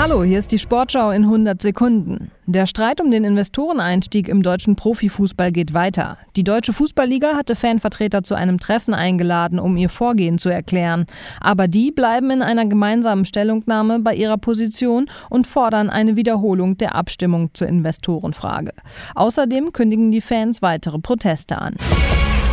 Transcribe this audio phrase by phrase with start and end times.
[0.00, 2.30] Hallo, hier ist die Sportschau in 100 Sekunden.
[2.46, 6.16] Der Streit um den Investoreneinstieg im deutschen Profifußball geht weiter.
[6.36, 11.04] Die Deutsche Fußballliga hatte Fanvertreter zu einem Treffen eingeladen, um ihr Vorgehen zu erklären.
[11.42, 16.94] Aber die bleiben in einer gemeinsamen Stellungnahme bei ihrer Position und fordern eine Wiederholung der
[16.94, 18.72] Abstimmung zur Investorenfrage.
[19.14, 21.74] Außerdem kündigen die Fans weitere Proteste an.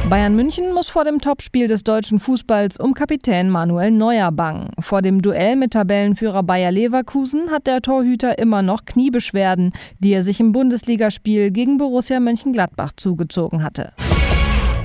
[0.09, 4.70] Bayern München muss vor dem Topspiel des deutschen Fußballs um Kapitän Manuel Neuer bangen.
[4.79, 10.24] Vor dem Duell mit Tabellenführer Bayer Leverkusen hat der Torhüter immer noch Kniebeschwerden, die er
[10.24, 13.91] sich im Bundesligaspiel gegen Borussia Mönchengladbach zugezogen hatte.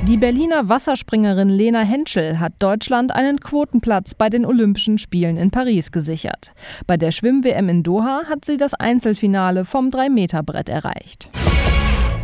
[0.09, 5.93] Die Berliner Wasserspringerin Lena Henschel hat Deutschland einen Quotenplatz bei den Olympischen Spielen in Paris
[5.93, 6.55] gesichert.
[6.89, 11.29] Bei der Schwimm-WM in Doha hat sie das Einzelfinale vom 3-Meter-Brett erreicht.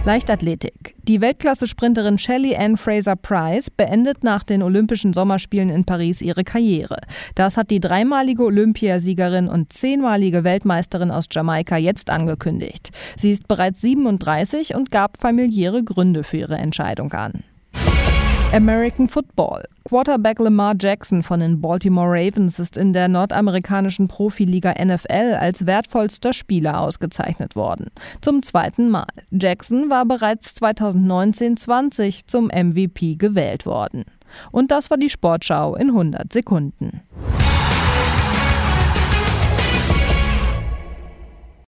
[0.04, 0.94] Leichtathletik.
[1.02, 6.98] Die Weltklasse-Sprinterin Shelley Ann Fraser Price beendet nach den Olympischen Sommerspielen in Paris ihre Karriere.
[7.34, 12.90] Das hat die dreimalige Olympiasiegerin und zehnmalige Weltmeisterin aus Jamaika jetzt angekündigt.
[13.16, 17.44] Sie ist bereits 37 und gab familiäre Gründe für ihre Entscheidung an.
[18.52, 19.64] American Football.
[19.88, 26.34] Quarterback Lamar Jackson von den Baltimore Ravens ist in der nordamerikanischen Profiliga NFL als wertvollster
[26.34, 27.86] Spieler ausgezeichnet worden.
[28.20, 29.06] Zum zweiten Mal.
[29.30, 34.04] Jackson war bereits 2019-20 zum MVP gewählt worden.
[34.52, 37.00] Und das war die Sportschau in 100 Sekunden.